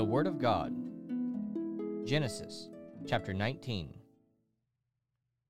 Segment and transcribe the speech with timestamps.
[0.00, 0.74] The Word of God.
[2.06, 2.70] Genesis
[3.06, 3.92] chapter 19.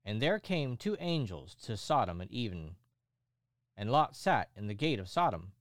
[0.03, 2.75] And there came two angels to Sodom at even.
[3.77, 5.53] And Lot sat in the gate of Sodom.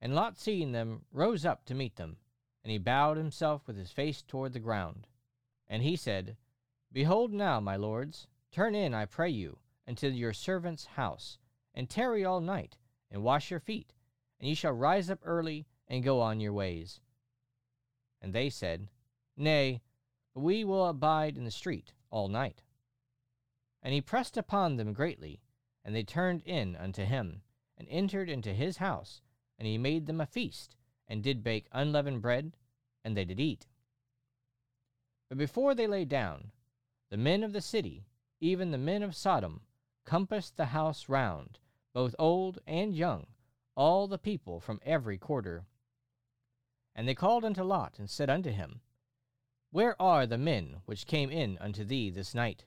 [0.00, 2.16] And Lot, seeing them, rose up to meet them.
[2.64, 5.08] And he bowed himself with his face toward the ground.
[5.68, 6.38] And he said,
[6.90, 11.36] Behold now, my lords, turn in, I pray you, into your servant's house,
[11.74, 12.78] and tarry all night,
[13.10, 13.92] and wash your feet,
[14.40, 16.98] and ye shall rise up early, and go on your ways.
[18.22, 18.88] And they said,
[19.36, 19.82] Nay,
[20.32, 22.62] but we will abide in the street all night.
[23.82, 25.42] And he pressed upon them greatly,
[25.84, 27.42] and they turned in unto him,
[27.76, 29.20] and entered into his house,
[29.58, 30.76] and he made them a feast,
[31.08, 32.56] and did bake unleavened bread,
[33.04, 33.66] and they did eat.
[35.28, 36.52] But before they lay down,
[37.10, 38.06] the men of the city,
[38.40, 39.62] even the men of Sodom,
[40.04, 41.58] compassed the house round,
[41.92, 43.26] both old and young,
[43.74, 45.64] all the people from every quarter.
[46.94, 48.80] And they called unto Lot, and said unto him,
[49.70, 52.64] Where are the men which came in unto thee this night?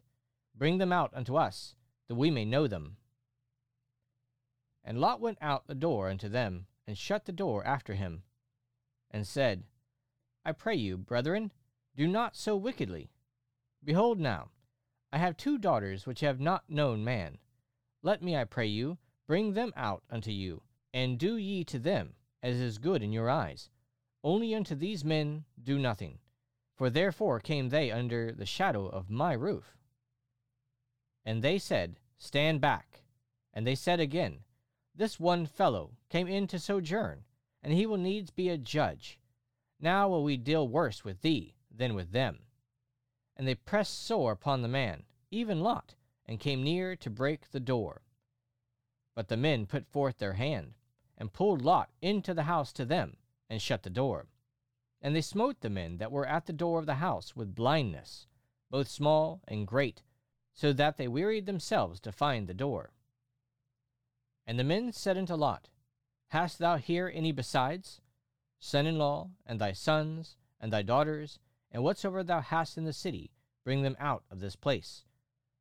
[0.55, 1.75] Bring them out unto us,
[2.07, 2.97] that we may know them.
[4.83, 8.23] And Lot went out the door unto them, and shut the door after him,
[9.11, 9.63] and said,
[10.43, 11.51] I pray you, brethren,
[11.95, 13.11] do not so wickedly.
[13.83, 14.51] Behold now,
[15.11, 17.37] I have two daughters which have not known man.
[18.01, 22.15] Let me, I pray you, bring them out unto you, and do ye to them
[22.43, 23.69] as is good in your eyes.
[24.25, 26.17] Only unto these men do nothing,
[26.73, 29.77] for therefore came they under the shadow of my roof.
[31.23, 33.03] And they said, Stand back.
[33.53, 34.39] And they said again,
[34.95, 37.25] This one fellow came in to sojourn,
[37.61, 39.19] and he will needs be a judge.
[39.79, 42.47] Now will we deal worse with thee than with them.
[43.37, 45.93] And they pressed sore upon the man, even Lot,
[46.25, 48.01] and came near to break the door.
[49.13, 50.73] But the men put forth their hand,
[51.15, 53.17] and pulled Lot into the house to them,
[53.49, 54.27] and shut the door.
[55.01, 58.27] And they smote the men that were at the door of the house with blindness,
[58.71, 60.01] both small and great,
[60.53, 62.91] so that they wearied themselves to find the door.
[64.47, 65.69] And the men said unto Lot,
[66.29, 68.01] Hast thou here any besides?
[68.59, 71.39] Son in law, and thy sons, and thy daughters,
[71.71, 73.31] and whatsoever thou hast in the city,
[73.63, 75.03] bring them out of this place.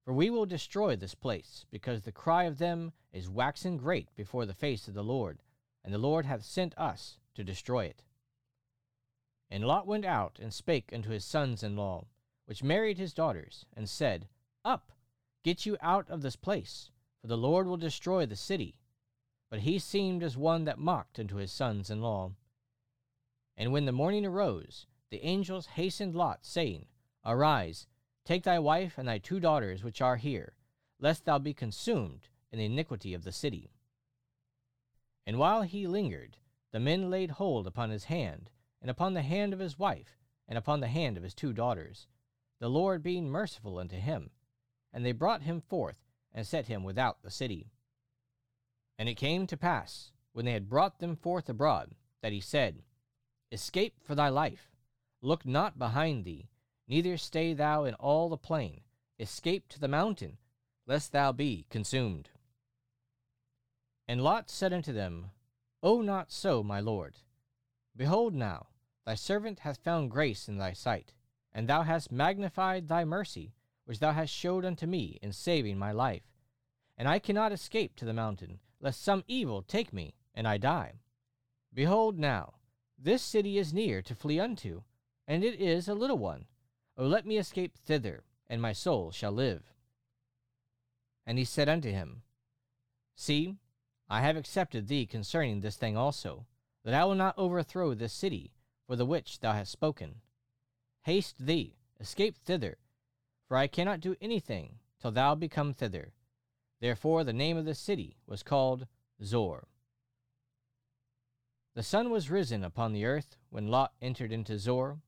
[0.05, 4.47] For we will destroy this place, because the cry of them is waxen great before
[4.47, 5.43] the face of the Lord,
[5.83, 8.03] and the Lord hath sent us to destroy it.
[9.51, 12.07] And Lot went out and spake unto his sons in law,
[12.47, 14.29] which married his daughters, and said,
[14.65, 14.93] Up,
[15.43, 16.91] get you out of this place,
[17.21, 18.79] for the Lord will destroy the city.
[19.51, 22.33] But he seemed as one that mocked unto his sons in law.
[23.57, 26.87] And when the morning arose, the angels hastened Lot, saying,
[27.25, 27.87] Arise,
[28.25, 30.55] take thy wife and thy two daughters which are here,
[30.99, 33.71] lest thou be consumed in the iniquity of the city.
[35.27, 36.37] And while he lingered,
[36.75, 38.51] the men laid hold upon his hand,
[38.83, 40.19] and upon the hand of his wife,
[40.49, 42.09] and upon the hand of his two daughters,
[42.59, 44.31] the Lord being merciful unto him.
[44.93, 46.01] And they brought him forth,
[46.33, 47.71] and set him without the city.
[48.99, 52.83] And it came to pass, when they had brought them forth abroad, that he said,
[53.53, 54.73] Escape for thy life,
[55.23, 56.49] look not behind thee,
[56.89, 58.81] neither stay thou in all the plain,
[59.21, 60.39] escape to the mountain,
[60.89, 62.31] lest thou be consumed.
[64.09, 65.31] And Lot said unto them,
[65.85, 67.19] O not so, my lord.
[67.95, 68.69] Behold now,
[69.05, 71.13] thy servant hath found grace in thy sight,
[71.53, 73.53] and thou hast magnified thy mercy,
[73.85, 76.23] which thou hast showed unto me in saving my life.
[76.97, 81.01] And I cannot escape to the mountain, lest some evil take me, and I die.
[81.71, 82.55] Behold now,
[82.99, 84.85] this city is near to flee unto,
[85.29, 86.47] and it is a little one.
[86.97, 89.75] O let me escape thither, and my soul shall live.
[91.27, 92.23] And he said unto him,
[93.17, 93.59] See,
[94.15, 96.47] I have accepted thee concerning this thing also,
[96.85, 98.53] that I will not overthrow this city
[98.87, 100.21] for the which thou hast spoken.
[101.03, 102.79] Haste thee, escape thither,
[103.49, 106.13] for I cannot do anything till thou be come thither.
[106.81, 108.87] Therefore the name of the city was called
[109.21, 109.67] Zoar.
[111.75, 115.01] The sun was risen upon the earth when Lot entered into Zoar,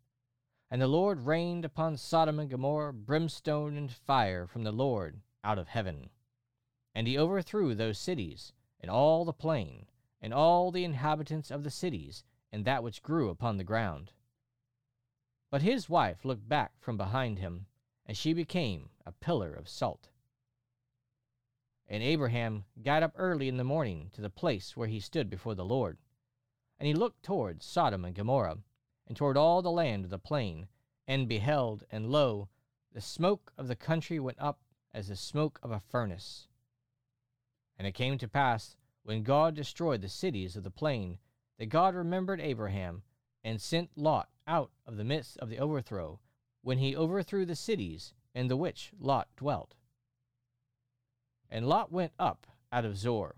[0.69, 5.61] and the Lord rained upon Sodom and Gomorrah brimstone and fire from the Lord out
[5.61, 6.11] of heaven.
[6.93, 9.87] And he overthrew those cities, and all the plain,
[10.21, 14.13] and all the inhabitants of the cities, and that which grew upon the ground.
[15.51, 17.67] But his wife looked back from behind him,
[18.05, 20.09] and she became a pillar of salt.
[21.89, 25.55] And Abraham got up early in the morning to the place where he stood before
[25.55, 25.99] the Lord.
[26.79, 28.59] And he looked toward Sodom and Gomorrah,
[29.07, 30.69] and toward all the land of the plain,
[31.07, 32.49] and beheld, and lo,
[32.93, 34.61] the smoke of the country went up
[34.93, 36.49] as the smoke of a furnace.
[37.79, 41.19] And it came to pass, when God destroyed the cities of the plain,
[41.59, 43.03] that God remembered Abraham,
[43.45, 46.21] and sent Lot out of the midst of the overthrow,
[46.63, 49.75] when he overthrew the cities in the which Lot dwelt.
[51.49, 53.37] And Lot went up out of Zoar,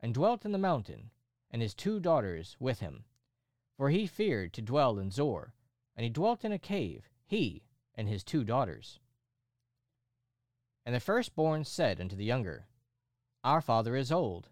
[0.00, 1.10] and dwelt in the mountain,
[1.50, 3.04] and his two daughters with him.
[3.76, 5.54] For he feared to dwell in Zoar,
[5.94, 7.62] and he dwelt in a cave, he
[7.94, 8.98] and his two daughters.
[10.86, 12.66] And the firstborn said unto the younger,
[13.44, 14.50] Our father is old,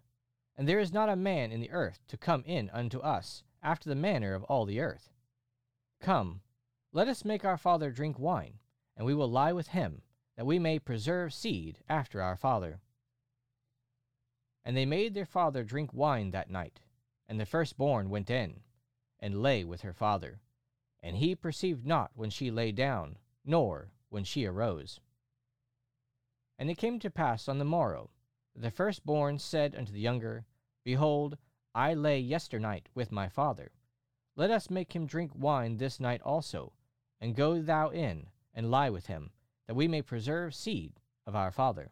[0.57, 3.87] and there is not a man in the earth to come in unto us after
[3.87, 5.11] the manner of all the earth.
[6.01, 6.41] Come,
[6.91, 8.59] let us make our father drink wine,
[8.97, 10.01] and we will lie with him,
[10.35, 12.81] that we may preserve seed after our father.
[14.65, 16.81] And they made their father drink wine that night,
[17.29, 18.59] and the firstborn went in,
[19.21, 20.41] and lay with her father.
[21.01, 24.99] And he perceived not when she lay down, nor when she arose.
[26.59, 28.09] And it came to pass on the morrow,
[28.55, 30.45] the firstborn said unto the younger,
[30.83, 31.37] Behold,
[31.73, 33.71] I lay yesternight with my father.
[34.35, 36.73] Let us make him drink wine this night also,
[37.19, 39.31] and go thou in, and lie with him,
[39.67, 41.91] that we may preserve seed of our father.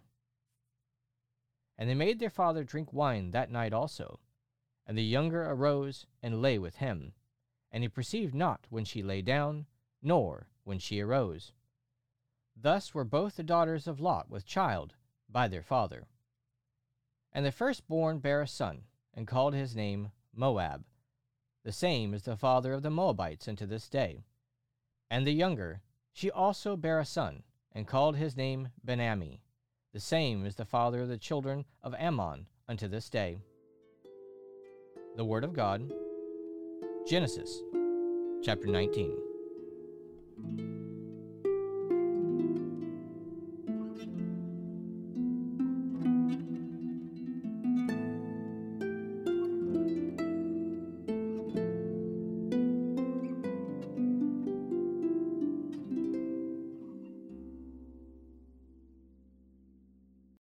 [1.77, 4.19] And they made their father drink wine that night also.
[4.85, 7.13] And the younger arose and lay with him.
[7.71, 9.65] And he perceived not when she lay down,
[10.01, 11.53] nor when she arose.
[12.55, 14.95] Thus were both the daughters of Lot with child
[15.29, 16.07] by their father.
[17.33, 18.83] And the firstborn bare a son,
[19.13, 20.83] and called his name Moab.
[21.63, 24.23] The same is the father of the Moabites unto this day.
[25.09, 25.81] And the younger,
[26.13, 27.43] she also bare a son,
[27.73, 29.41] and called his name Benammi.
[29.93, 33.39] The same is the father of the children of Ammon unto this day.
[35.15, 35.91] The Word of God,
[37.07, 37.61] Genesis
[38.43, 40.78] chapter 19.